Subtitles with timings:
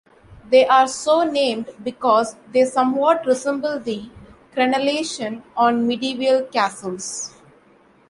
[0.49, 4.09] They are so named because they somewhat resemble the
[4.51, 7.35] crenellation on medieval castles.